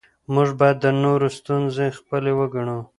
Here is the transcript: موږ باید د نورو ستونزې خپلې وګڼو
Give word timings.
موږ 0.33 0.49
باید 0.59 0.77
د 0.81 0.85
نورو 1.03 1.27
ستونزې 1.37 1.87
خپلې 1.99 2.31
وګڼو 2.39 2.79